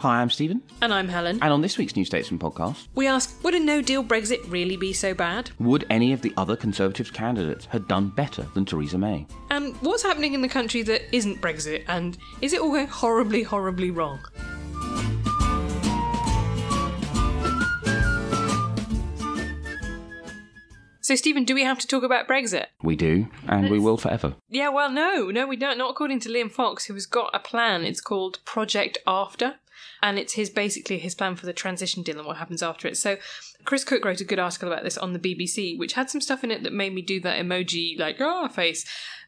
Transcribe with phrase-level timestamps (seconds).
[0.00, 1.38] Hi, I'm Stephen, And I'm Helen.
[1.42, 4.76] and on this week's New Statesman podcast, We ask, would a no deal Brexit really
[4.78, 5.50] be so bad?
[5.58, 9.26] would any of the other Conservatives candidates have done better than Theresa May?
[9.50, 11.84] And what's happening in the country that isn't Brexit?
[11.86, 14.20] And is it all going horribly, horribly wrong?
[21.02, 22.66] So, Stephen, do we have to talk about Brexit?
[22.82, 24.34] We do, and we will forever.
[24.48, 25.78] Yeah, well, no, no, we don't.
[25.78, 27.84] Not according to Liam Fox, who has got a plan.
[27.84, 29.56] It's called Project After,
[30.02, 32.96] and it's his basically his plan for the transition deal and what happens after it.
[32.96, 33.16] So,
[33.64, 36.42] Chris Cook wrote a good article about this on the BBC, which had some stuff
[36.44, 38.84] in it that made me do that emoji like ah face.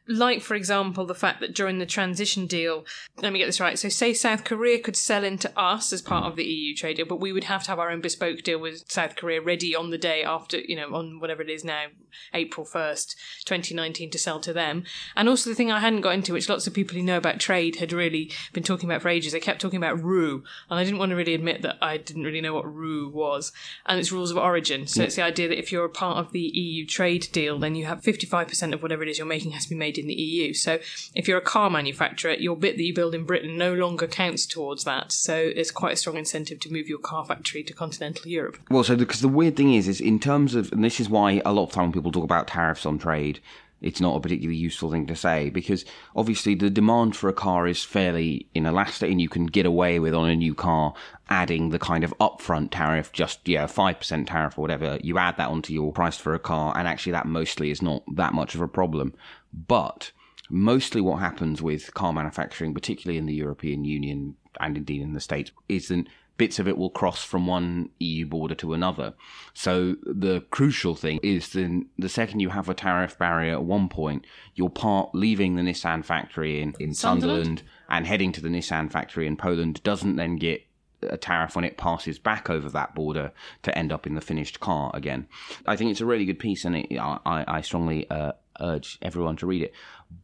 [0.08, 2.84] Like, for example, the fact that during the transition deal,
[3.20, 3.78] let me get this right.
[3.78, 7.06] So, say South Korea could sell into us as part of the EU trade deal,
[7.06, 9.91] but we would have to have our own bespoke deal with South Korea ready on
[9.91, 11.86] the day after, you know, on whatever it is now,
[12.34, 14.83] April 1st, 2019, to sell to them.
[15.14, 17.38] And also, the thing I hadn't got into, which lots of people who know about
[17.38, 20.84] trade had really been talking about for ages, they kept talking about RU, and I
[20.84, 23.53] didn't want to really admit that I didn't really know what RU was.
[23.87, 24.88] And it's rules of origin.
[24.88, 27.77] So, it's the idea that if you're a part of the EU trade deal, then
[27.77, 30.14] you have 55% of whatever it is you're making has to be made in the
[30.14, 30.53] EU.
[30.54, 30.78] So
[31.14, 34.47] if you're a car manufacturer, your bit that you build in Britain no longer counts
[34.47, 35.12] towards that.
[35.12, 38.58] So it's quite a strong incentive to move your car factory to continental Europe.
[38.70, 41.42] Well, so because the weird thing is, is in terms of, and this is why
[41.44, 43.41] a lot of time when people talk about tariffs on trade,
[43.82, 47.66] it's not a particularly useful thing to say because obviously the demand for a car
[47.66, 50.94] is fairly inelastic and you can get away with on a new car
[51.28, 54.98] adding the kind of upfront tariff, just, yeah, 5% tariff or whatever.
[55.03, 58.03] You add that onto your price for a car and actually that mostly is not
[58.14, 59.14] that much of a problem.
[59.53, 60.13] But
[60.51, 65.21] mostly what happens with car manufacturing, particularly in the European Union and indeed in the
[65.21, 69.15] States, is that bits of it will cross from one EU border to another.
[69.55, 73.89] So the crucial thing is then the second you have a tariff barrier at one
[73.89, 77.45] point, your part leaving the Nissan factory in, in Sunderland?
[77.45, 80.63] Sunderland and heading to the Nissan factory in Poland doesn't then get
[81.03, 83.33] a tariff when it passes back over that border
[83.63, 85.27] to end up in the finished car again.
[85.67, 89.37] I think it's a really good piece, and it, I, I strongly uh, urge everyone
[89.37, 89.73] to read it.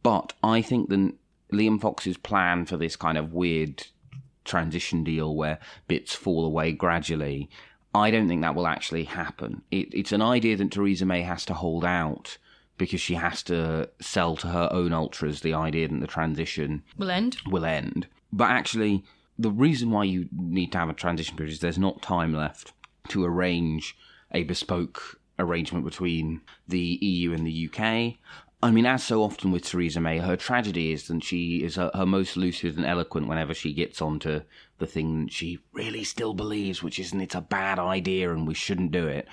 [0.03, 1.13] But I think that
[1.51, 3.87] Liam Fox's plan for this kind of weird
[4.45, 7.49] transition deal where bits fall away gradually,
[7.93, 9.63] I don't think that will actually happen.
[9.71, 12.37] It, it's an idea that Theresa May has to hold out
[12.77, 17.11] because she has to sell to her own ultras the idea that the transition Will
[17.11, 17.37] end.
[17.47, 18.07] will end.
[18.31, 19.03] But actually,
[19.37, 22.73] the reason why you need to have a transition period is there's not time left
[23.09, 23.97] to arrange
[24.31, 28.15] a bespoke arrangement between the EU and the UK.
[28.61, 31.89] I mean, as so often with Theresa May, her tragedy is that she is her,
[31.93, 34.41] her most lucid and eloquent whenever she gets onto
[34.79, 38.53] the thing that she really still believes, which isn't it's a bad idea and we
[38.53, 39.27] shouldn't do it.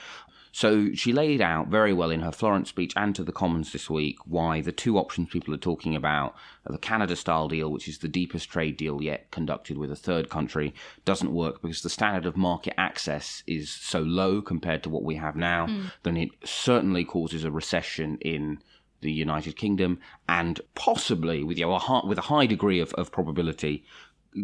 [0.57, 3.91] So she laid out very well in her Florence speech and to the Commons this
[3.91, 6.35] week why the two options people are talking about
[6.67, 10.31] the Canada style deal, which is the deepest trade deal yet conducted with a third
[10.31, 10.73] country,
[11.05, 15.17] doesn't work because the standard of market access is so low compared to what we
[15.17, 15.89] have now, hmm.
[16.05, 18.59] then it certainly causes a recession in
[19.03, 22.95] the United Kingdom and possibly with you know, a high, with a high degree of,
[22.95, 23.85] of probability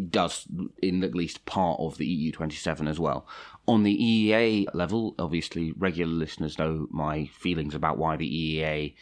[0.09, 0.47] does
[0.81, 3.27] in at least part of the EU27 as well.
[3.67, 8.95] On the EEA level, obviously, regular listeners know my feelings about why the EEA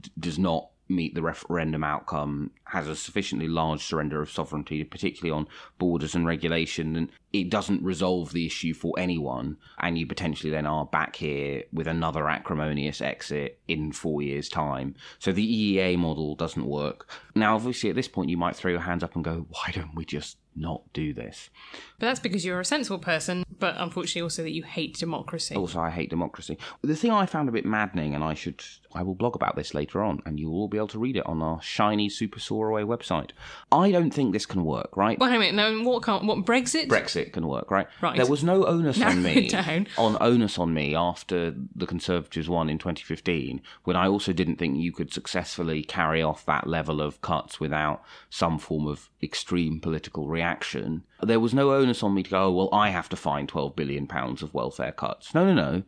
[0.00, 5.30] d- does not meet the referendum outcome, has a sufficiently large surrender of sovereignty, particularly
[5.30, 5.48] on
[5.78, 6.96] borders and regulation.
[6.96, 11.64] And it doesn't resolve the issue for anyone, and you potentially then are back here
[11.72, 14.94] with another acrimonious exit in four years' time.
[15.18, 17.10] So the EEA model doesn't work.
[17.34, 19.96] Now, obviously, at this point, you might throw your hands up and go, why don't
[19.96, 21.50] we just not do this?
[21.98, 25.56] But that's because you're a sensible person, but unfortunately also that you hate democracy.
[25.56, 26.56] Also, I hate democracy.
[26.82, 28.62] The thing I found a bit maddening, and I should,
[28.94, 31.16] I will blog about this later on, and you will all be able to read
[31.16, 33.30] it on our shiny Super Soaraway website.
[33.72, 35.18] I don't think this can work, right?
[35.18, 36.86] Wait a minute, no, what can't, what, Brexit?
[36.86, 37.86] Brexit can work, right?
[38.00, 38.16] Right.
[38.16, 39.86] There was no onus on me it down.
[39.96, 44.76] on onus on me after the Conservatives won in 2015, when I also didn't think
[44.76, 50.28] you could successfully carry off that level of cuts without some form of extreme political
[50.28, 51.04] reaction.
[51.22, 53.74] There was no onus on me to go, oh, well, I have to find 12
[53.74, 55.34] billion pounds of welfare cuts.
[55.34, 55.82] No, no, no.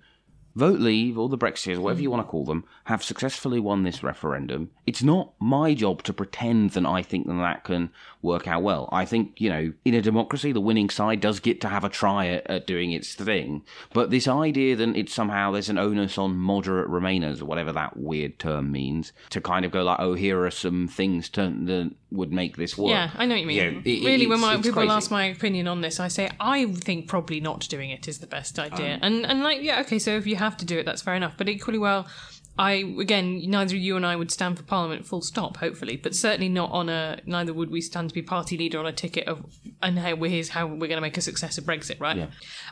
[0.57, 4.03] Vote Leave or the Brexiteers, whatever you want to call them, have successfully won this
[4.03, 4.71] referendum.
[4.87, 7.91] It's not my job to pretend that I think that that can
[8.23, 8.89] work out well.
[8.91, 11.89] I think, you know, in a democracy, the winning side does get to have a
[11.91, 13.63] try at, at doing its thing.
[13.93, 17.97] But this idea that it's somehow there's an onus on moderate Remainers, or whatever that
[17.99, 21.91] weird term means, to kind of go like, oh, here are some things to, that
[22.11, 22.91] would make this work.
[22.93, 23.59] Yeah, I know what you mean.
[23.85, 24.91] It- it- really, when my, people crazy.
[24.91, 28.27] ask my opinion on this, I say I think probably not doing it is the
[28.27, 28.95] best idea.
[28.95, 31.15] Um, and and like yeah, okay, so if you have to do it, that's fair
[31.15, 31.35] enough.
[31.37, 32.07] But equally well,
[32.59, 36.49] I again, neither you and I would stand for Parliament full stop, hopefully, but certainly
[36.49, 37.21] not on a.
[37.27, 39.45] Neither would we stand to be party leader on a ticket of
[39.83, 42.17] and how here's how we're going to make a success of Brexit, right?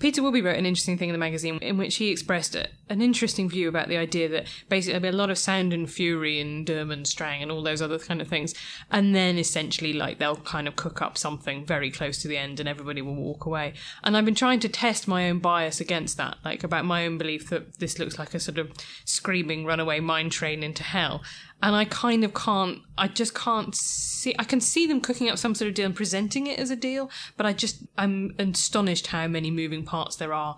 [0.00, 3.02] Peter Wilby wrote an interesting thing in the magazine in which he expressed a, an
[3.02, 6.40] interesting view about the idea that basically there'll be a lot of sound and fury
[6.40, 8.54] and Sturm und Drang and all those other kind of things,
[8.90, 12.58] and then essentially like they'll kind of cook up something very close to the end
[12.58, 13.74] and everybody will walk away.
[14.02, 17.18] And I've been trying to test my own bias against that, like about my own
[17.18, 18.72] belief that this looks like a sort of
[19.04, 21.22] screaming runaway mine train into hell.
[21.62, 25.38] And I kind of can't, I just can't see, I can see them cooking up
[25.38, 29.08] some sort of deal and presenting it as a deal, but I just, I'm astonished
[29.08, 30.56] how many moving parts there are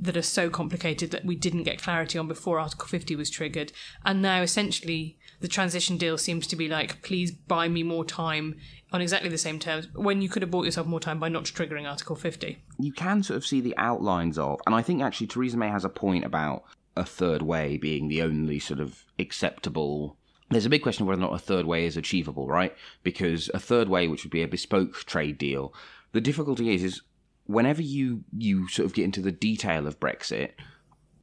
[0.00, 3.72] that are so complicated that we didn't get clarity on before Article 50 was triggered.
[4.04, 8.56] And now essentially the transition deal seems to be like, please buy me more time
[8.92, 11.44] on exactly the same terms when you could have bought yourself more time by not
[11.44, 12.58] triggering Article 50.
[12.78, 15.84] you can sort of see the outlines of, and I think actually Theresa May has
[15.84, 16.64] a point about
[16.96, 20.16] a third way being the only sort of acceptable.
[20.50, 22.74] There's a big question whether or not a third way is achievable, right?
[23.02, 25.72] Because a third way, which would be a bespoke trade deal,
[26.12, 27.02] the difficulty is, is
[27.46, 30.52] whenever you you sort of get into the detail of Brexit,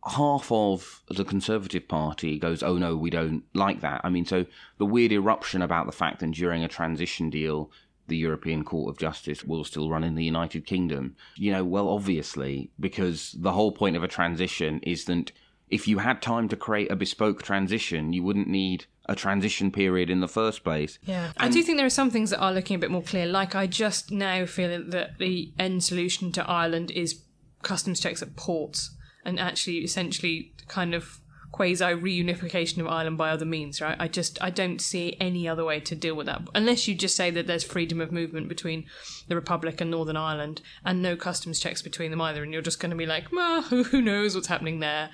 [0.05, 4.01] half of the Conservative Party goes, oh no, we don't like that.
[4.03, 4.45] I mean, so
[4.77, 7.71] the weird eruption about the fact that during a transition deal,
[8.07, 11.15] the European Court of Justice will still run in the United Kingdom.
[11.35, 15.31] You know, well, obviously, because the whole point of a transition is that
[15.69, 20.09] if you had time to create a bespoke transition, you wouldn't need a transition period
[20.09, 20.99] in the first place.
[21.03, 21.31] Yeah.
[21.37, 23.25] I do think there are some things that are looking a bit more clear.
[23.25, 27.21] Like, I just now feel that the end solution to Ireland is
[27.63, 28.91] customs checks at ports
[29.27, 31.19] and actually essentially kind of
[31.51, 33.95] quasi reunification of Ireland by other means, right?
[33.99, 37.15] I just I don't see any other way to deal with that unless you just
[37.15, 38.85] say that there's freedom of movement between
[39.27, 42.79] the Republic and Northern Ireland and no customs checks between them either, and you're just
[42.79, 43.25] going to be like,
[43.69, 45.09] who, who knows what's happening there?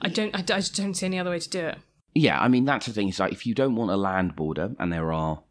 [0.00, 1.78] I don't I, I just don't see any other way to do it.
[2.14, 3.08] Yeah, I mean, that's the thing.
[3.08, 5.42] It's like if you don't want a land border, and there are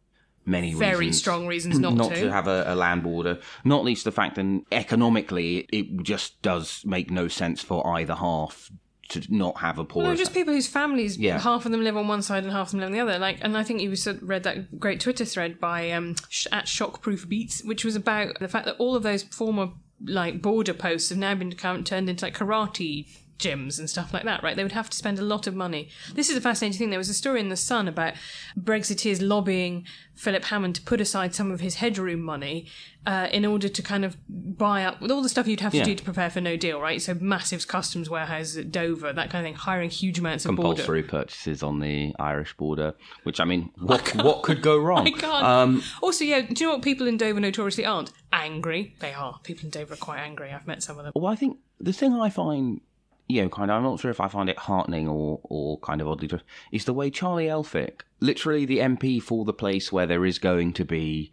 [0.44, 2.20] many Very reasons strong reasons not, not to.
[2.22, 6.82] to have a, a land border, not least the fact that economically it, just does
[6.84, 8.70] make no sense for either half
[9.08, 10.08] to not have a border.
[10.08, 11.38] Well, just people whose families, Yeah.
[11.38, 13.18] half of them live on one side and half of them live on the other.
[13.18, 16.16] Like, and I think you read that great Twitter thread by um,
[16.50, 19.70] at Shockproof Beats, which was about the fact that all of those former
[20.04, 23.06] like border posts have now been turned into like karate
[23.38, 24.42] gyms and stuff like that.
[24.42, 24.56] Right?
[24.56, 25.88] They would have to spend a lot of money.
[26.14, 26.90] This is a fascinating thing.
[26.90, 28.14] There was a story in the Sun about
[28.58, 32.66] Brexiteers lobbying Philip Hammond to put aside some of his headroom money
[33.06, 35.78] uh, in order to kind of buy up with all the stuff you'd have to
[35.78, 35.84] Yeah.
[35.84, 37.00] do to prepare for no deal, right?
[37.02, 40.68] So massive customs warehouses at Dover, that kind of thing, hiring huge amounts of border.
[40.82, 45.06] compulsory purchases on the Irish border, which I mean, what what could go wrong?
[45.08, 45.44] I can't.
[45.44, 48.12] Um, also, yeah, do you know what people in Dover notoriously aren't?
[48.32, 48.94] Angry.
[49.00, 49.40] They are.
[49.42, 50.52] People in Dover are quite angry.
[50.52, 51.12] I've met some of them.
[51.16, 52.80] Well, I think the thing I find,
[53.32, 56.00] you know, kind of, I'm not sure if I find it heartening or, or kind
[56.00, 60.06] of oddly, to- is the way Charlie Elphicke, literally the MP for the place where
[60.06, 61.32] there is going to be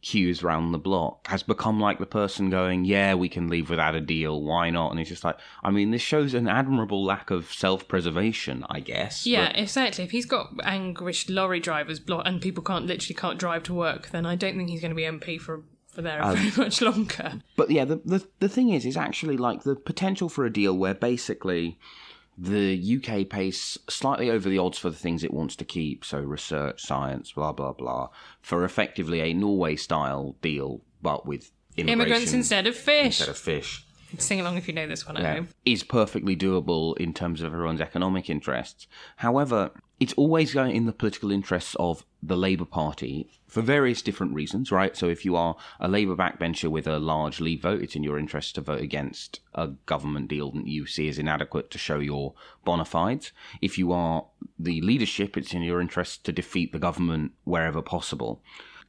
[0.00, 3.94] queues round the block, has become like the person going, yeah, we can leave without
[3.94, 4.90] a deal, why not?
[4.90, 8.80] And it's just like, I mean, this shows an admirable lack of self preservation, I
[8.80, 9.26] guess.
[9.26, 10.02] Yeah, but- exactly.
[10.04, 14.08] If he's got anguished lorry drivers blo- and people can't literally can't drive to work,
[14.10, 16.80] then I don't think he's going to be MP for for there Um, very much
[16.82, 17.40] longer.
[17.56, 20.76] But yeah, the, the the thing is, is actually like the potential for a deal
[20.76, 21.78] where basically
[22.36, 26.18] the UK pays slightly over the odds for the things it wants to keep, so
[26.18, 28.08] research, science, blah blah blah,
[28.40, 33.20] for effectively a Norway style deal, but with Immigrants instead of fish.
[33.20, 33.86] instead of fish
[34.18, 35.48] Sing along if you know this one at yeah, home.
[35.64, 38.86] is perfectly doable in terms of everyone's economic interests.
[39.16, 39.70] However,
[40.02, 44.72] it's always going in the political interests of the Labour Party for various different reasons,
[44.72, 44.96] right?
[44.96, 48.18] So if you are a Labour backbencher with a large Leave vote, it's in your
[48.18, 52.34] interest to vote against a government deal that you see as inadequate to show your
[52.64, 53.30] bona fides.
[53.60, 54.26] If you are
[54.58, 58.42] the leadership, it's in your interest to defeat the government wherever possible.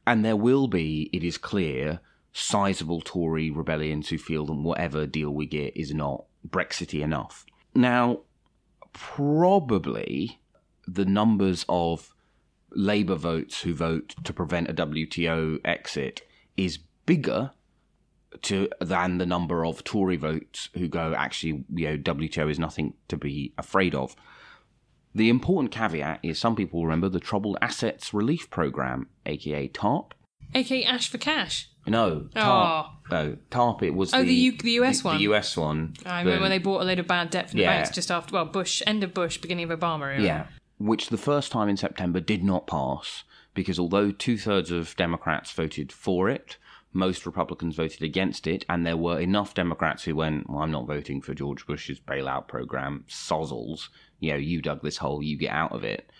[0.04, 2.00] And there will be, it is clear,
[2.32, 7.46] sizable Tory rebellions who feel that whatever deal we get is not Brexity enough.
[7.72, 8.22] Now,
[8.92, 10.40] probably
[10.86, 12.14] the numbers of
[12.70, 16.22] Labour votes who vote to prevent a WTO exit
[16.56, 17.52] is bigger
[18.42, 22.94] to than the number of Tory votes who go actually you know WTO is nothing
[23.08, 24.16] to be afraid of.
[25.14, 30.12] The important caveat is some people remember the Troubled Assets Relief Program, aka TARP.
[30.54, 31.70] aka Ash for Cash.
[31.86, 32.34] No, TARP.
[32.36, 32.96] Ah.
[33.12, 33.82] No, TARP.
[33.84, 35.18] It was Oh, the, the U- the US one.
[35.18, 35.94] The US one.
[36.04, 37.76] I remember The- when they bought a load of bad debt from the Yeah.
[37.76, 40.20] banks just after, well, Bush, end of Bush, beginning of Obama era.
[40.20, 40.46] Yeah,
[40.84, 43.24] which the first time in September did not pass
[43.54, 46.58] because although two thirds of Democrats voted for it,
[46.92, 50.86] most Republicans voted against it, and there were enough Democrats who went, well, I'm not
[50.86, 53.88] voting for George Bush's bailout program, sozzles.
[54.20, 56.10] You know, you dug this hole, you get out of it.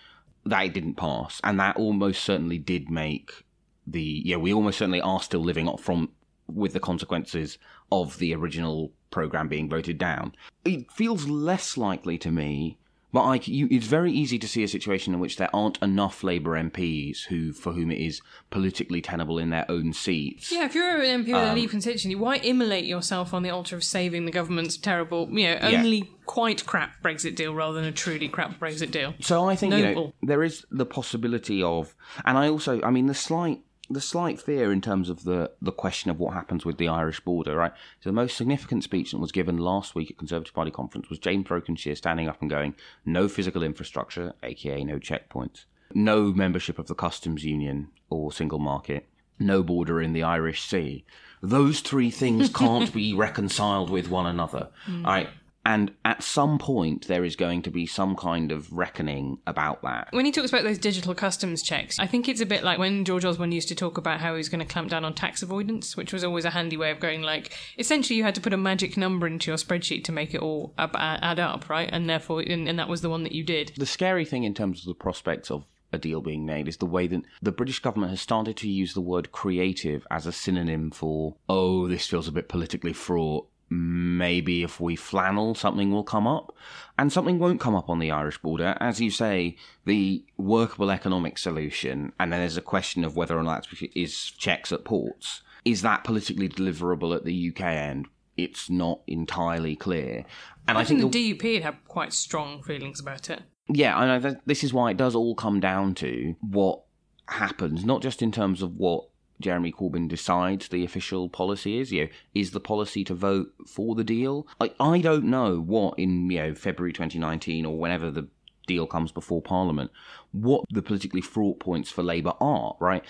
[0.44, 3.44] That it didn't pass, and that almost certainly did make
[3.86, 6.10] the yeah, we almost certainly are still living off from
[6.46, 7.56] with the consequences
[7.90, 10.34] of the original program being voted down.
[10.64, 12.78] It feels less likely to me,
[13.14, 16.24] but I, you, it's very easy to see a situation in which there aren't enough
[16.24, 20.50] Labour MPs who, for whom it is politically tenable in their own seats.
[20.50, 23.50] Yeah, if you're an MP with Um, a Leave constituency, why immolate yourself on the
[23.50, 25.78] altar of saving the government's terrible, you know, Yeah.
[25.78, 29.14] only quite crap Brexit deal rather than a truly crap Brexit deal?
[29.20, 31.94] So I think you know, there is the possibility of,
[32.24, 33.60] and I also, I mean, the slight,
[33.90, 37.20] the slight fear in terms of the the question of what happens with the Irish
[37.20, 37.72] border, right?
[38.00, 41.18] So the most significant speech that was given last week at Conservative Party conference was
[41.18, 42.74] James Brokenshire standing up and going,
[43.04, 45.64] "No physical infrastructure, aka no checkpoints,
[45.94, 51.04] no membership of the customs union or single market." No border in the Irish Sea.
[51.42, 54.68] Those three things can't be reconciled with one another.
[54.86, 55.04] Hmm.
[55.04, 55.28] Right?
[55.64, 60.08] And at some point, there is going to be some kind of reckoning about that.
[60.10, 63.04] When he talks about those digital customs checks, I think it's a bit like when
[63.04, 65.42] George Osborne used to talk about how he was going to clamp down on tax
[65.42, 68.52] avoidance, which was always a handy way of going like, essentially you had to put
[68.52, 71.88] a magic number into your spreadsheet to make it all ab- add up, right?
[71.90, 73.72] And therefore, and, and that was the one that you did.
[73.76, 76.86] The scary thing in terms of the prospects of a deal being made is the
[76.86, 80.90] way that the British government has started to use the word creative as a synonym
[80.90, 83.48] for, oh, this feels a bit politically fraught.
[83.78, 86.54] Maybe if we flannel, something will come up.
[86.96, 88.76] And something won't come up on the Irish border.
[88.78, 93.42] As you say, the workable economic solution, and then there's a question of whether or
[93.42, 95.42] not that is checks at ports.
[95.64, 98.06] Is that politically deliverable at the UK end?
[98.36, 100.24] It's not entirely clear.
[100.68, 103.42] And I, I think think the- the DUP had had quite strong feelings about it.
[103.68, 106.82] yeah, I know that this is why it does all come down to what
[107.26, 109.04] happens, not just in terms of what
[109.40, 111.92] Jeremy Corbyn decides the official policy is.
[111.92, 114.46] You know, is the policy to vote for the deal?
[114.60, 118.28] I I don't know what in you know February 2019 or whenever the
[118.66, 119.90] deal comes before Parliament,
[120.32, 122.76] what the politically fraught points for Labour are.
[122.80, 123.04] Right.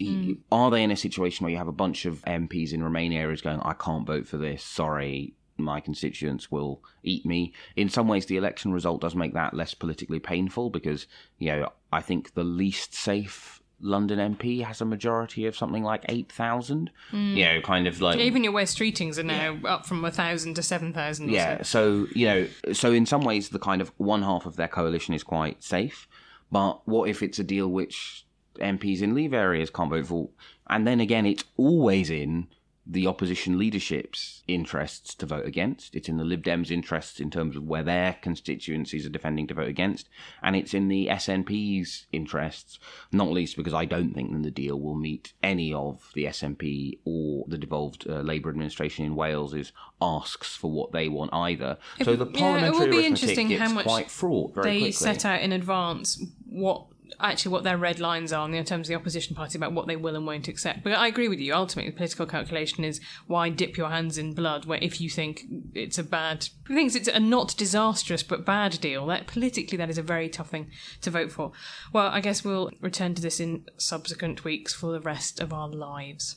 [0.00, 0.32] Hmm.
[0.50, 3.42] Are they in a situation where you have a bunch of MPs in Remain areas
[3.42, 7.52] going, I can't vote for this, sorry, my constituents will eat me.
[7.76, 11.06] In some ways, the election result does make that less politically painful because,
[11.38, 16.04] you know, I think the least safe London MP has a majority of something like
[16.08, 16.90] 8,000.
[17.10, 17.34] Hmm.
[17.36, 18.18] You know, kind of like.
[18.18, 22.06] Even your Wes Streetings are now up from 1,000 to 7,000 Yeah, so.
[22.06, 25.14] so, you know, so in some ways, the kind of one half of their coalition
[25.14, 26.08] is quite safe.
[26.50, 28.24] But what if it's a deal which
[28.56, 30.28] MPs in leave areas can't vote for?
[30.68, 32.46] And then again, it's always in
[32.84, 35.94] the opposition leadership's interests to vote against.
[35.94, 39.54] It's in the Lib Dems' interests in terms of where their constituencies are defending to
[39.54, 40.08] vote against.
[40.42, 42.80] And it's in the SNP's interests,
[43.12, 46.98] not least because I don't think that the deal will meet any of the SNP
[47.04, 51.78] or the devolved uh, Labour administration in Wales's asks for what they want either.
[52.02, 54.92] so the Yeah, it parliamentary will be interesting how much quite fraught very they quickly.
[54.92, 56.86] set out in advance what
[57.20, 59.96] actually what their red lines are in terms of the opposition party about what they
[59.96, 60.82] will and won't accept.
[60.82, 61.54] But I agree with you.
[61.54, 65.42] Ultimately, the political calculation is why dip your hands in blood where if you think
[65.74, 69.06] it's a bad, thinks it's a not disastrous but bad deal.
[69.06, 70.70] That politically, that is a very tough thing
[71.02, 71.52] to vote for.
[71.92, 75.68] Well, I guess we'll return to this in subsequent weeks for the rest of our
[75.68, 76.36] lives.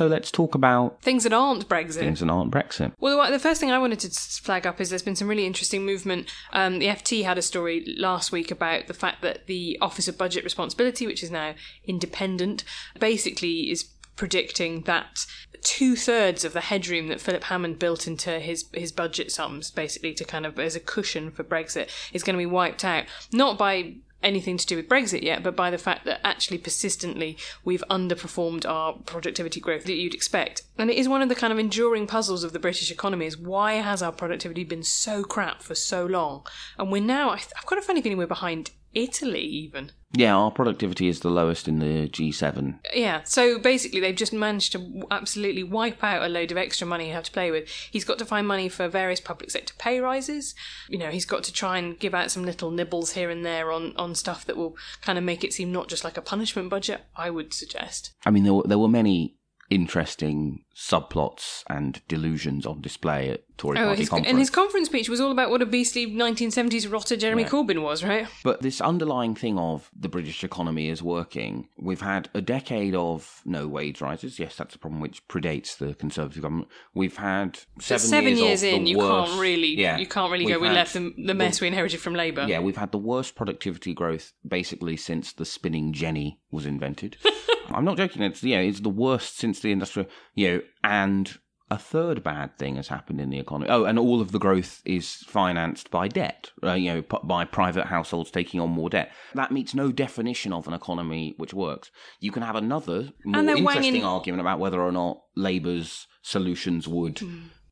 [0.00, 1.96] So let's talk about Things that aren't Brexit.
[1.96, 2.92] things that aren't Brexit.
[3.00, 5.84] Well, the first thing I wanted to flag up is there's been some really interesting
[5.84, 6.26] movement.
[6.54, 10.16] Um, the FT had a story last week about the fact that the Office of
[10.16, 11.54] Budget Responsibility, which is now
[11.84, 12.64] independent,
[12.98, 15.26] basically is predicting that
[15.60, 20.14] two thirds of the headroom that Philip Hammond built into his his budget sums, basically
[20.14, 23.04] to kind of as a cushion for Brexit, is going to be wiped out.
[23.34, 27.36] Not by anything to do with Brexit yet, but by the fact that actually persistently
[27.64, 30.62] we've underperformed our productivity growth that you'd expect.
[30.78, 33.38] And it is one of the kind of enduring puzzles of the British economy is
[33.38, 36.46] why has our productivity been so crap for so long?
[36.78, 39.92] And we're now, I've got a funny feeling we're behind Italy even.
[40.12, 42.80] Yeah, our productivity is the lowest in the G7.
[42.92, 47.06] Yeah, so basically they've just managed to absolutely wipe out a load of extra money
[47.06, 47.68] you have to play with.
[47.68, 50.56] He's got to find money for various public sector pay rises.
[50.88, 53.70] You know, he's got to try and give out some little nibbles here and there
[53.70, 56.70] on, on stuff that will kind of make it seem not just like a punishment
[56.70, 58.12] budget, I would suggest.
[58.26, 59.36] I mean, there were, there were many
[59.70, 64.28] interesting subplots and delusions on display at Tory Oh, party his, conference.
[64.30, 68.02] and his conference speech was all about what a beastly 1970s rotter Jeremy Corbyn was,
[68.02, 68.26] right?
[68.42, 71.68] But this underlying thing of the British economy is working.
[71.78, 74.38] We've had a decade of no wage rises.
[74.38, 76.68] Yes, that's a problem which predates the Conservative government.
[76.94, 80.32] We've had seven, Seven years, years, of in, you worst, can't really, Yeah, you can't
[80.32, 80.58] really go.
[80.58, 82.46] We left the, the mess we inherited from Labour.
[82.48, 87.18] Yeah, we've had the worst productivity growth basically since the spinning jenny was invented.
[87.68, 88.22] I'm not joking.
[88.22, 90.08] It's yeah, it's the worst since the industrial.
[90.34, 91.38] You know, and
[91.70, 93.70] a third bad thing has happened in the economy.
[93.70, 96.50] Oh, and all of the growth is financed by debt.
[96.62, 99.12] Uh, you know, by private households taking on more debt.
[99.34, 101.92] That meets no definition of an economy which works.
[102.18, 107.20] You can have another more interesting wanging- argument about whether or not Labour's solutions would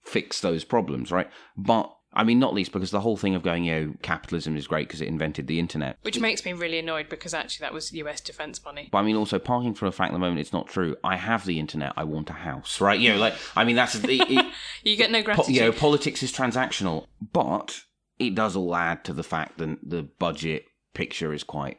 [0.04, 1.28] fix those problems, right?
[1.56, 4.66] But I mean, not least because the whole thing of going, you know, capitalism is
[4.66, 5.98] great because it invented the internet.
[6.02, 8.88] Which makes me really annoyed because actually that was US defence money.
[8.90, 10.96] But I mean, also parking for a fact at the moment it's not true.
[11.04, 11.92] I have the internet.
[11.96, 12.98] I want a house, right?
[12.98, 14.46] You know, like I mean, that's it, it,
[14.82, 15.54] You get no gratitude.
[15.54, 17.82] you know, politics is transactional, but
[18.18, 21.78] it does all add to the fact that the budget picture is quite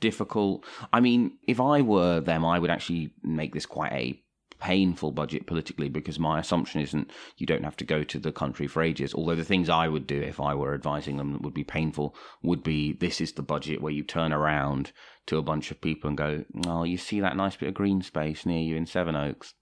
[0.00, 0.64] difficult.
[0.92, 4.20] I mean, if I were them, I would actually make this quite a
[4.64, 8.66] painful budget politically because my assumption isn't you don't have to go to the country
[8.66, 9.12] for ages.
[9.12, 12.16] Although the things I would do if I were advising them that would be painful
[12.42, 14.90] would be this is the budget where you turn around
[15.26, 18.02] to a bunch of people and go, Oh, you see that nice bit of green
[18.02, 19.54] space near you in Sevenoaks?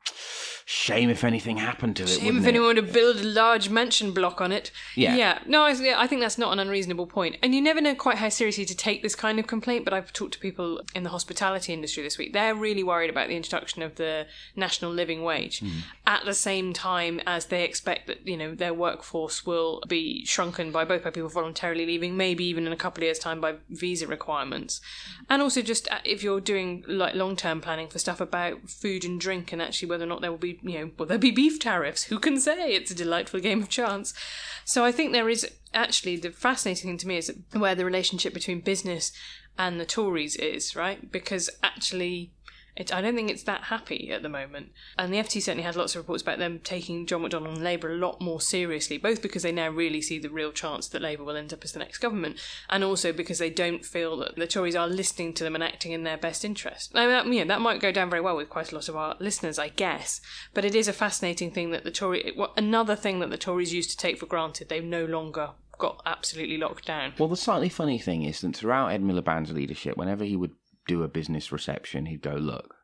[0.64, 2.08] Shame if anything happened to it.
[2.08, 4.70] Shame if it?" anyone would build a large mansion block on it.
[4.96, 5.16] Yeah.
[5.16, 5.38] Yeah.
[5.46, 7.36] No, I, I think that's not an unreasonable point.
[7.42, 10.12] And you never know quite how seriously to take this kind of complaint, but I've
[10.12, 12.32] talked to people in the hospitality industry this week.
[12.32, 15.68] They're really worried about the introduction of the national living wage Hmm.
[16.06, 20.70] at the same time as they expect that, you know, their workforce will be shrunken
[20.70, 23.56] by both by people voluntarily leaving, maybe even in a couple of years' time by
[23.68, 24.80] visa requirements.
[25.28, 29.20] And also just uh, if you're doing like long-term planning for stuff about food and
[29.20, 31.58] drink and actually whether or not there will be, you know, will there be beef
[31.58, 32.04] tariffs?
[32.04, 32.72] Who can say?
[32.72, 34.14] It's a delightful game of chance.
[34.64, 38.32] So I think there is actually the fascinating thing to me is where the relationship
[38.32, 39.12] between business
[39.58, 41.10] and the Tories is, right?
[41.10, 42.32] Because actually
[42.74, 44.72] it, I don't think it's that happy at the moment.
[44.98, 47.92] And the FT certainly has lots of reports about them taking John McDonnell and Labour
[47.92, 51.24] a lot more seriously, both because they now really see the real chance that Labour
[51.24, 52.38] will end up as the next government,
[52.70, 55.92] and also because they don't feel that the Tories are listening to them and acting
[55.92, 56.94] in their best interest.
[56.94, 58.96] Now, that, you know, that might go down very well with quite a lot of
[58.96, 60.20] our listeners, I guess,
[60.54, 63.90] but it is a fascinating thing that the Tory, another thing that the Tories used
[63.90, 67.12] to take for granted, they've no longer got absolutely locked down.
[67.18, 70.52] Well, the slightly funny thing is that throughout Ed Miliband's leadership, whenever he would
[70.86, 72.74] do a business reception, he'd go, Look,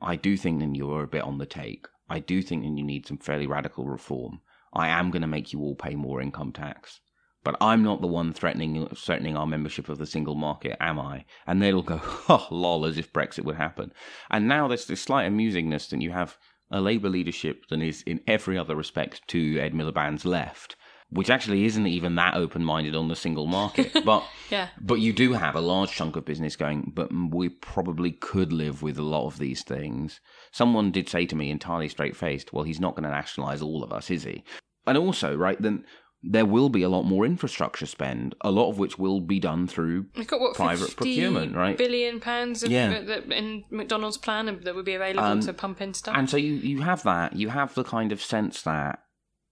[0.00, 1.86] I do think that you're a bit on the take.
[2.08, 4.40] I do think that you need some fairly radical reform.
[4.72, 7.00] I am going to make you all pay more income tax.
[7.44, 11.24] But I'm not the one threatening threatening our membership of the single market, am I?
[11.46, 13.92] And they'll go, oh, lol, as if Brexit would happen.
[14.30, 16.36] And now there's this slight amusingness that you have
[16.70, 20.76] a Labour leadership that is, in every other respect, to Ed Miliband's left,
[21.10, 23.92] which actually isn't even that open minded on the single market.
[24.04, 24.68] But Yeah.
[24.80, 28.82] but you do have a large chunk of business going, but we probably could live
[28.82, 30.20] with a lot of these things.
[30.52, 33.82] Someone did say to me entirely straight faced, well, he's not going to nationalise all
[33.82, 34.44] of us, is he?
[34.86, 35.84] And also, right, then
[36.22, 39.66] there will be a lot more infrastructure spend, a lot of which will be done
[39.68, 41.78] through got what private 50 procurement, right?
[41.78, 43.02] Billion pounds of, Yeah.
[43.08, 46.16] uh, in McDonnell's plan that would be available to pump in stuff.
[46.16, 47.36] And so you, you have that.
[47.36, 48.98] You have the kind of sense that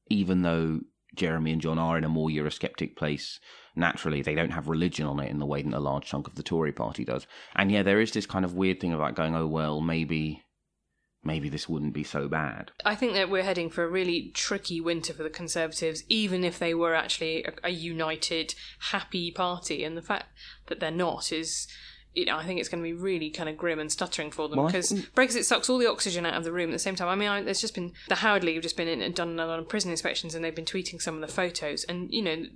[0.09, 0.81] even though
[1.17, 3.41] Jeremy and John are in a more Eurosceptic place,
[3.75, 6.35] naturally they don't have religion on it in the way that a large chunk of
[6.35, 7.27] the Tory party does.
[7.55, 10.43] And yeah, there is this kind of weird thing about going, oh well, maybe
[11.27, 12.71] maybe this wouldn't be so bad.
[12.85, 16.59] I think that we're heading for a really tricky winter for the Conservatives, even if
[16.59, 18.55] they were actually a, a united,
[18.91, 19.83] happy party.
[19.83, 20.27] And the fact
[20.69, 21.67] that they're not is,
[22.17, 24.49] you know, I think it's going to be really kind of grim and stuttering for
[24.49, 25.13] them Well, because think- mm.
[25.13, 27.09] Brexit sucks all the oxygen out of the room at the same time.
[27.09, 29.39] I mean, I, there's just been the Howard League have just been in and done
[29.39, 31.85] a lot of prison inspections, and they've been tweeting some of the photos.
[31.85, 32.47] And you know,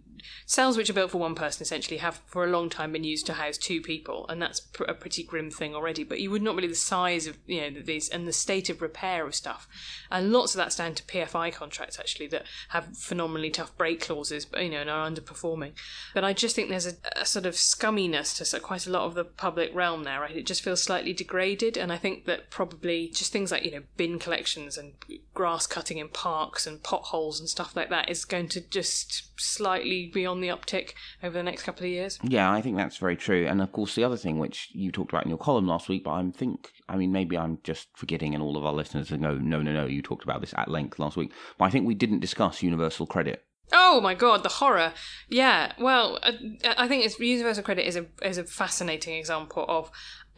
[0.46, 3.26] cells which are built for one person essentially have for a long time been used
[3.26, 6.04] to house two people, and that's pr- a pretty grim thing already.
[6.04, 8.83] But you would not believe the size of you know these and the state of
[8.83, 9.68] repair of stuff,
[10.11, 14.44] and lots of that's down to PFI contracts actually that have phenomenally tough break clauses,
[14.44, 15.72] but you know, and are underperforming.
[16.14, 19.14] But I just think there's a, a sort of scumminess to quite a lot of
[19.14, 20.37] the public realm now, right?
[20.37, 23.83] It just feels slightly degraded, and I think that probably just things like you know
[23.96, 24.92] bin collections and
[25.35, 30.11] grass cutting in parks and potholes and stuff like that is going to just slightly
[30.12, 32.18] be on the uptick over the next couple of years.
[32.22, 33.46] Yeah, I think that's very true.
[33.46, 36.05] And of course, the other thing which you talked about in your column last week,
[36.05, 39.16] but I think, I mean, maybe I'm just forgetting, and all of our listeners go,
[39.16, 41.33] no, no, no, you talked about this at length last week.
[41.59, 43.44] But I think we didn't discuss universal credit.
[43.72, 44.92] Oh my god, the horror!
[45.29, 46.33] Yeah, well, uh,
[46.76, 49.90] I think it's universal credit is a is a fascinating example of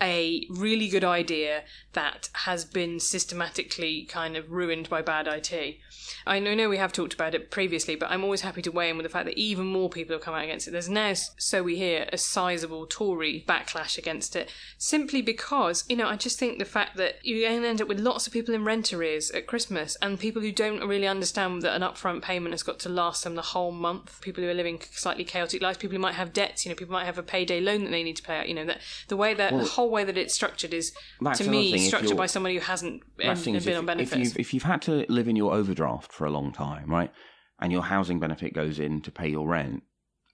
[0.03, 1.63] a really good idea
[1.93, 5.79] that has been systematically kind of ruined by bad IT.
[6.27, 8.91] I know, know we have talked about it previously, but I'm always happy to weigh
[8.91, 10.73] in with the fact that even more people have come out against it.
[10.73, 16.09] There's now, so we hear, a sizable Tory backlash against it, simply because, you know,
[16.09, 18.55] I just think the fact that you're going to end up with lots of people
[18.55, 22.53] in rent arrears at Christmas and people who don't really understand that an upfront payment
[22.53, 25.79] has got to last them the whole month, people who are living slightly chaotic lives,
[25.79, 28.03] people who might have debts, you know, people might have a payday loan that they
[28.03, 30.35] need to pay out, you know, that the way that the whole way that it's
[30.35, 33.53] structured is, That's to me, thing, structured by somebody who hasn't um, That's the thing
[33.55, 34.17] been if, on if benefits.
[34.17, 37.13] you've, if you've had to live in your overdraft for a long time, right,
[37.61, 39.83] and your housing benefit goes in to pay your rent,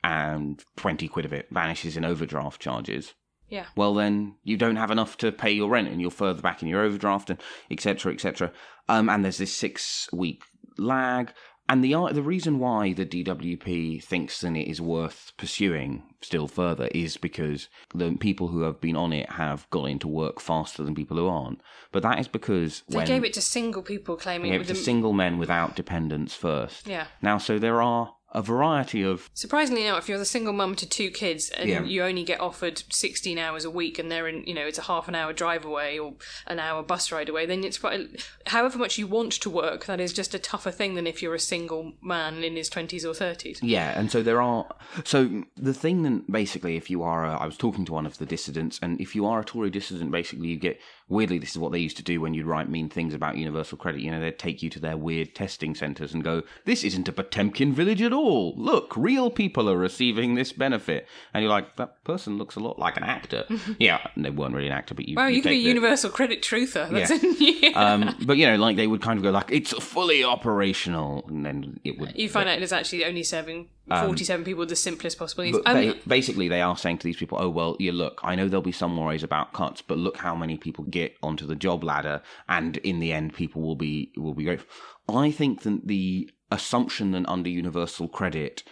[0.02, 3.14] and 20 quid of it vanishes in overdraft charges,
[3.48, 3.66] yeah.
[3.76, 6.68] well then you don't have enough to pay your rent and you're further back in
[6.68, 7.40] your overdraft and
[7.70, 8.52] etc etc
[8.88, 10.42] um, and there's this six week
[10.76, 11.32] lag
[11.68, 16.88] and the the reason why the DWP thinks that it is worth pursuing still further
[16.92, 20.94] is because the people who have been on it have got into work faster than
[20.94, 21.60] people who aren't.
[21.92, 24.70] But that is because They gave it to single people claiming they it gave was
[24.70, 26.86] it to single men without dependents first.
[26.86, 27.06] Yeah.
[27.22, 30.86] Now, so there are a variety of Surprisingly enough, if you're the single mum to
[30.86, 31.82] two kids and Yeah.
[31.82, 34.82] you only get offered 16 hours a week and they're in, you know, it's a
[34.82, 36.14] half an hour drive away or
[36.46, 39.98] an hour bus ride away, then it's quite, however much you want to work, that
[39.98, 43.14] is just a tougher thing than if you're a single man in his 20s or
[43.14, 43.60] 30s.
[43.62, 44.66] Yeah, and so there are.
[45.04, 48.18] So the thing then, basically, if you are, a, I was talking to one of
[48.18, 50.78] the dissidents, and if you are a Tory dissident, basically you get.
[51.08, 53.78] Weirdly, this is what they used to do when you'd write mean things about universal
[53.78, 54.00] credit.
[54.02, 57.12] You know, they'd take you to their weird testing centres and go, "This isn't a
[57.12, 58.54] Potemkin village at all.
[58.56, 62.78] Look, real people are receiving this benefit." And you're like, "That person looks a lot
[62.78, 63.44] like an actor."
[63.78, 65.16] yeah, and they weren't really an actor, but you.
[65.16, 66.88] Wow, you could be a the- universal credit truther.
[66.90, 67.70] That's Yeah.
[67.70, 71.44] Um, but you know, like they would kind of go like, "It's fully operational," and
[71.44, 72.16] then it would.
[72.16, 75.56] you find out it's actually only serving 47 people the simplest possible needs.
[75.58, 78.20] Um, Um, they, basically, they are saying to these people, "Oh well, you look.
[78.22, 81.46] I know there'll be some worries about cuts, but look how many people get onto
[81.46, 84.68] the job ladder, and in the end, people will be will be grateful."
[85.08, 88.62] I think that the assumption that under universal credit,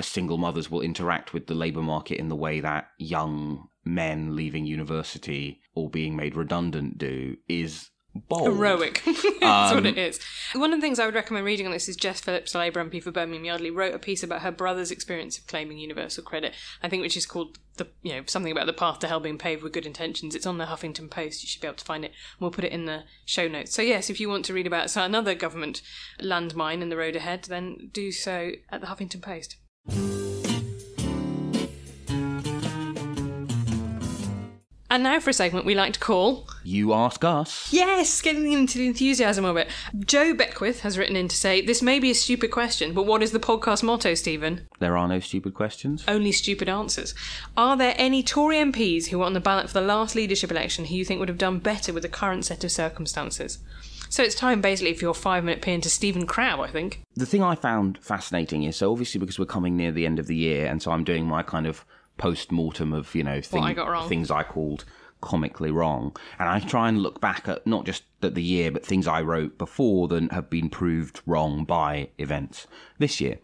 [0.00, 4.66] single mothers will interact with the labour market in the way that young men leaving
[4.66, 8.48] university or being made redundant do is bold.
[8.48, 9.02] Heroic.
[9.06, 10.20] That's what Um, it is.
[10.54, 13.02] One of the things I would recommend reading on this is Jess Phillips, Labour MP
[13.02, 16.54] for Birmingham Yardley, wrote a piece about her brother's experience of claiming universal credit.
[16.82, 19.38] I think which is called the you know something about the path to hell being
[19.38, 20.34] paved with good intentions.
[20.34, 21.42] It's on the Huffington Post.
[21.42, 22.12] You should be able to find it.
[22.38, 23.72] We'll put it in the show notes.
[23.74, 25.80] So yes, if you want to read about so another government
[26.20, 29.56] landmine in the road ahead, then do so at the Huffington Post.
[34.90, 37.72] And now for a segment we like to call You ask us.
[37.72, 39.68] Yes, getting into the enthusiasm of it.
[40.04, 43.22] Joe Beckwith has written in to say, This may be a stupid question, but what
[43.22, 44.66] is the podcast motto, Stephen?
[44.80, 46.04] There are no stupid questions.
[46.08, 47.14] Only stupid answers.
[47.56, 50.86] Are there any Tory MPs who were on the ballot for the last leadership election
[50.86, 53.58] who you think would have done better with the current set of circumstances?
[54.08, 57.00] So it's time basically for your five minute pin to Stephen Crowd, I think.
[57.14, 60.26] The thing I found fascinating is so obviously because we're coming near the end of
[60.26, 61.84] the year, and so I'm doing my kind of
[62.20, 63.74] post mortem of you know thing, I
[64.08, 64.84] things I called
[65.20, 68.84] comically wrong, and I try and look back at not just at the year, but
[68.86, 72.66] things I wrote before that have been proved wrong by events
[72.98, 73.38] this year.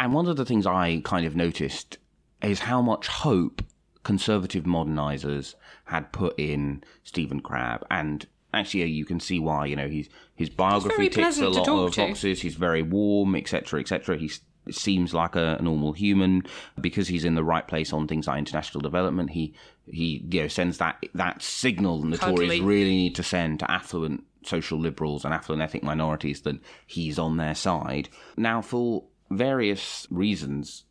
[0.00, 1.98] And one of the things I kind of noticed
[2.42, 3.62] is how much hope
[4.04, 5.54] conservative modernisers
[5.86, 10.48] had put in Stephen Crabb and actually you can see why you know he's his
[10.48, 12.00] biography ticks a lot of to.
[12.06, 12.40] boxes.
[12.42, 14.40] He's very warm etc etc he s-
[14.74, 16.42] seems like a, normal human
[16.80, 19.54] because he's in the right place on things like international development he
[19.86, 23.70] he you know sends that that signal that the tories really need to send to
[23.70, 30.06] affluent social liberals and affluent ethnic minorities that he's on their side now for various
[30.10, 30.84] reasons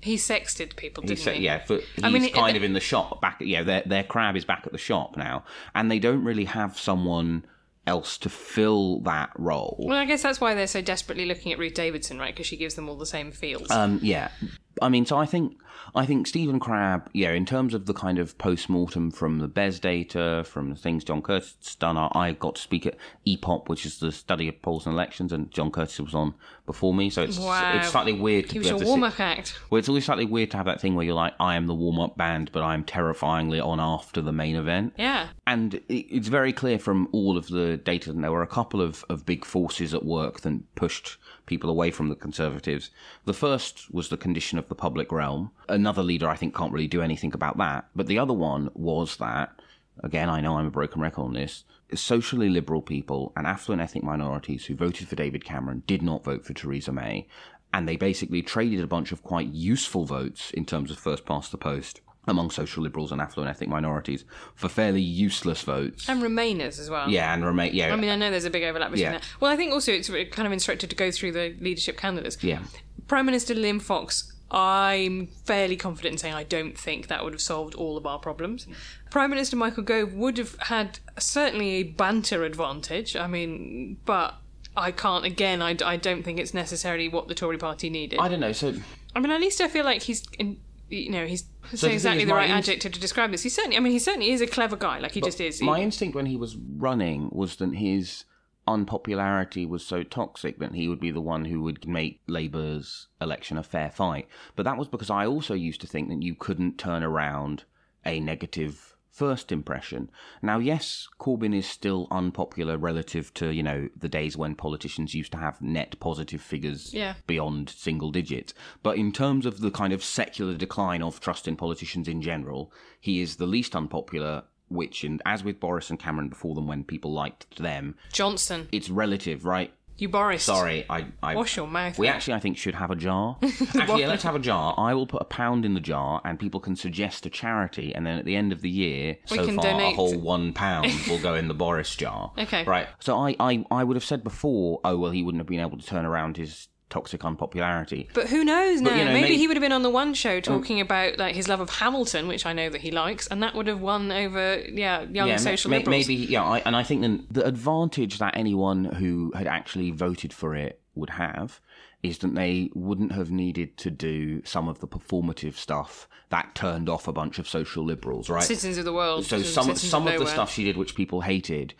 [0.00, 1.44] He sexted people, didn't uh, he?
[1.44, 3.36] yeah, but he's I mean, it- kind of in the shop back.
[3.40, 6.78] Yeah, their their crab is back at the shop now, and they don't really have
[6.78, 7.44] someone
[7.90, 9.76] else to fill that role.
[9.80, 12.32] Well, I guess that's why they're so desperately looking at Ruth Davidson, right?
[12.32, 13.68] Because she gives them all the same feels.
[13.68, 14.30] Um, yeah,
[14.80, 15.56] I mean, so I think
[15.94, 19.48] I think Stephen Crabb, yeah, in terms of the kind of post mortem from the
[19.48, 23.68] BES data, from the things John Curtice done, I, I got to speak at EPOP,
[23.68, 26.34] which is the study of polls and elections, and John Curtice was on
[26.66, 27.72] before me, so it's Wow.
[27.78, 28.46] it's slightly weird.
[28.48, 29.58] To he was your warm up act.
[29.70, 31.74] Well, it's always slightly weird to have that thing where you're like, I am the
[31.74, 34.94] warm up band, but I'm terrifyingly on after the main event.
[34.98, 35.28] Yeah.
[35.46, 38.80] And it- it's very clear from all of the data that there were a couple
[38.82, 42.90] of, of big forces at work that pushed people away from the Conservatives.
[43.24, 45.50] The first was the condition of the public realm.
[45.68, 47.88] Another leader, I think, can't really do anything about that.
[47.94, 49.60] But the other one was that,
[50.02, 54.04] again, I know I'm a broken record on this, socially liberal people and affluent ethnic
[54.04, 57.26] minorities who voted for David Cameron did not vote for Theresa May.
[57.72, 61.52] And they basically traded a bunch of quite useful votes in terms of first past
[61.52, 66.08] the post among social liberals and affluent ethnic minorities for fairly useless votes.
[66.08, 67.08] And Remainers as well.
[67.08, 67.74] yeah, and remain.
[67.74, 69.18] Yeah, I mean, I know there's a big overlap between Yeah.
[69.18, 69.28] that.
[69.40, 72.36] Well, I think also it's kind of instructed to go through the leadership candidates.
[72.42, 72.60] yeah.
[73.08, 77.40] Prime Minister Liam Fox, I'm fairly confident in saying I don't think that would have
[77.40, 78.66] solved all of our problems.
[79.10, 83.16] Prime Minister Michael Gove would have had certainly a banter advantage.
[83.16, 84.34] I mean, but
[84.76, 88.20] I can't, again, I, I don't think it's necessarily what the Tory party needed.
[88.20, 88.52] I don't know.
[88.52, 88.74] So
[89.16, 90.58] I mean, at least I feel like he's, in,
[90.90, 93.42] you know, he's the saying exactly the right inst- adjective to describe this.
[93.42, 94.98] He certainly, I mean, he certainly is a clever guy.
[94.98, 95.60] Like he just is.
[95.60, 98.24] He- my instinct when he was running was that his
[98.68, 103.56] unpopularity was so toxic that he would be the one who would make Labour's election
[103.58, 104.28] a fair fight.
[104.56, 107.64] But that was because I also used to think that you couldn't turn around
[108.06, 108.89] a negative
[109.20, 110.10] first impression.
[110.40, 115.32] Now, yes, Corbyn is still unpopular relative to, you know, the days when politicians used
[115.32, 117.14] to have net positive figures Yeah.
[117.26, 118.54] beyond single digits.
[118.82, 122.72] But in terms of the kind of secular decline of trust in politicians in general,
[122.98, 124.44] he is the least unpopular.
[124.72, 128.88] Which, in, as with Boris and Cameron before them, when people liked them, Johnson, it's
[128.88, 129.72] relative, right?
[130.00, 130.42] You Boris.
[130.42, 131.98] Sorry, I, I Wash your mouth.
[131.98, 133.36] we actually, I think, should have a jar.
[133.42, 134.74] Actually, yeah, let's have a jar.
[134.78, 138.06] I will put a pound in the jar, and people can suggest a charity, and
[138.06, 140.52] then at the end of the year, We so can far, donate- a whole one
[140.52, 142.32] pound will go in the Boris jar.
[142.38, 142.64] Okay.
[142.64, 142.88] Right.
[143.00, 145.78] So I, I, I would have said before, oh well, he wouldn't have been able
[145.78, 148.08] to turn around his toxic unpopularity.
[148.12, 148.90] But who knows now?
[148.90, 151.34] You know, maybe, maybe- he would have been on the one show talking about like
[151.34, 154.12] his love of Hamilton, which I know that he likes, and that would have won
[154.12, 156.08] over yeah young yeah, social ma- liberals.
[156.08, 160.32] maybe yeah, I, and I think then the advantage that anyone who had actually voted
[160.32, 161.60] for it would have
[162.02, 166.88] is that they wouldn't have needed to do some of the performative stuff that turned
[166.88, 168.42] off a bunch of social liberals, right?
[168.42, 169.26] Citizens of the world.
[169.26, 171.74] so some some of the stuff she did which people hated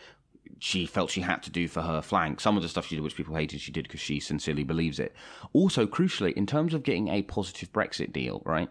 [0.61, 3.03] she felt she had to do for her flank some of the stuff she did
[3.03, 5.13] which people hated she did because she sincerely believes it
[5.53, 8.69] also crucially in terms of getting a positive brexit deal right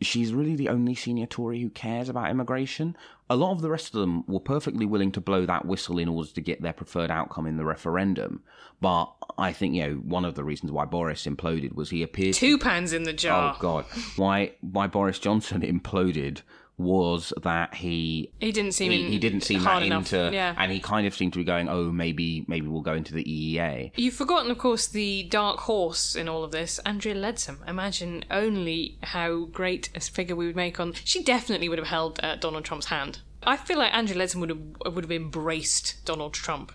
[0.00, 2.96] she's really the only senior tory who cares about immigration
[3.28, 6.08] a lot of the rest of them were perfectly willing to blow that whistle in
[6.08, 8.42] order to get their preferred outcome in the referendum
[8.80, 12.34] but i think you know one of the reasons why boris imploded was he appeared
[12.34, 13.54] to Two pounds in the jar.
[13.56, 13.84] Oh God!
[14.16, 14.52] Why?
[14.60, 16.42] Why Boris Johnson imploded
[16.78, 20.54] was that he He didn't seem he, he didn't seem that enough, into yeah.
[20.58, 23.24] and he kind of seemed to be going oh maybe maybe we'll go into the
[23.24, 27.66] EEA You've forgotten, of course, the dark horse in all of this, Andrea Leadsom.
[27.68, 30.92] Imagine only how great a figure we would make on.
[31.04, 33.20] She definitely would have held uh, Donald Trump's hand.
[33.42, 36.72] I feel like Andrea Leadsom would have would have embraced Donald Trump.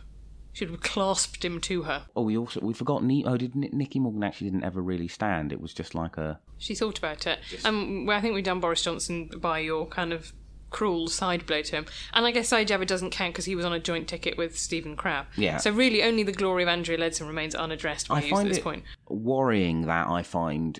[0.53, 2.05] She would have clasped him to her.
[2.15, 5.07] oh we also we forgot Ni- oh did Ni- Nicky Morgan actually didn't ever really
[5.07, 7.39] stand it was just like a She thought about it.
[7.63, 10.33] Um, well, I think we've done Boris Johnson by your kind of
[10.69, 11.85] cruel side blow to him.
[12.13, 14.95] And I guess Sajava doesn't count because he was on a joint ticket with Stephen
[14.95, 15.25] Crabb.
[15.35, 15.57] Yeah.
[15.57, 18.49] So really, only the glory of Andrea Leadsom remains unaddressed by I you at find
[18.49, 18.83] this it point.
[19.09, 20.79] worrying that I find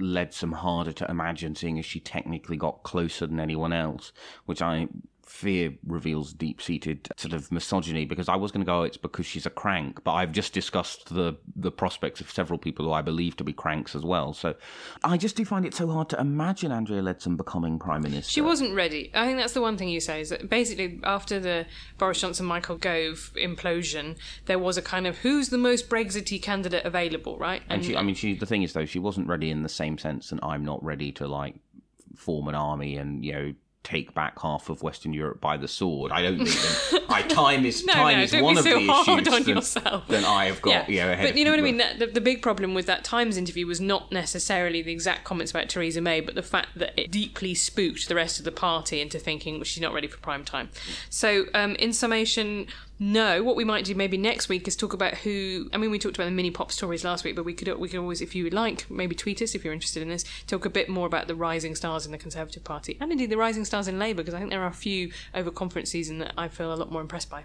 [0.00, 4.12] Leadsom harder to imagine seeing as she technically got closer than anyone else
[4.44, 4.88] which I
[5.26, 8.96] fear reveals deep seated sort of misogyny because I was going to go, oh, it's
[8.96, 12.92] because she's a crank, but I've just discussed the, the prospects of several people who
[12.92, 14.32] I believe to be cranks as well.
[14.32, 14.54] So
[15.02, 18.30] I just do find it so hard to imagine Andrea Leadsom becoming Prime Minister.
[18.30, 19.10] She wasn't ready.
[19.14, 21.66] I think that's the one thing you say is that basically after the
[21.98, 26.84] Boris Johnson Michael Gove implosion, there was a kind of who's the most Brexity candidate
[26.84, 27.62] available, right?
[27.68, 28.34] And, and she, I mean, she.
[28.34, 31.10] The thing is, though, she wasn't ready in the same sense, and I'm not ready
[31.12, 31.56] to like
[32.16, 33.54] form an army and you know
[33.86, 36.10] take back half of Western Europe by the sword.
[36.10, 38.78] I don't think I, time is no, time no, is don't one be of so
[38.80, 40.08] the hard issues on that, yourself.
[40.08, 40.90] that I have got.
[40.90, 41.76] Yeah, You know, but you know what I mean.
[41.76, 45.68] The, the big problem with that Times interview was not necessarily the exact comments about
[45.68, 49.20] Theresa May, but the fact that it deeply spooked the rest of the party into
[49.20, 50.70] thinking well, she's not ready for prime time.
[51.08, 52.66] So, um, in summation,
[52.98, 53.42] no.
[53.42, 55.68] What we might do maybe next week is talk about who.
[55.72, 57.88] I mean, we talked about the mini pop stories last week, but we could we
[57.88, 60.24] could always, if you would like, maybe tweet us if you're interested in this.
[60.46, 63.36] Talk a bit more about the rising stars in the Conservative Party and indeed the
[63.36, 66.32] rising stars in Labour, because I think there are a few over conference season that
[66.38, 67.44] I feel a lot more impressed by.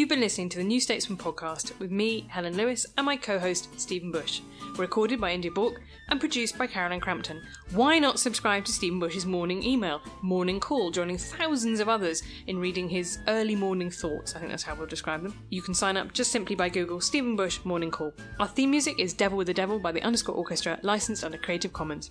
[0.00, 3.38] You've been listening to the New Statesman podcast with me, Helen Lewis, and my co
[3.38, 4.40] host, Stephen Bush.
[4.78, 7.42] Recorded by India Bourke and produced by Carolyn Crampton.
[7.72, 12.58] Why not subscribe to Stephen Bush's morning email, Morning Call, joining thousands of others in
[12.58, 14.34] reading his early morning thoughts?
[14.34, 15.38] I think that's how we'll describe them.
[15.50, 18.14] You can sign up just simply by Google Stephen Bush Morning Call.
[18.38, 21.74] Our theme music is Devil with the Devil by the Underscore Orkestra, licensed under Creative
[21.74, 22.10] Commons.